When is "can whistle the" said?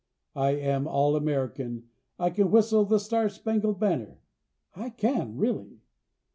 2.31-2.99